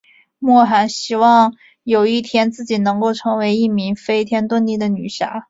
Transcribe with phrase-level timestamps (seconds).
[0.39, 1.53] 莫涵希望
[1.83, 5.39] 有一天自己能够成为一名飞天遁地的女侠。